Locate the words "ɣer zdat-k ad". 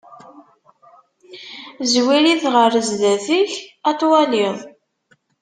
2.53-3.95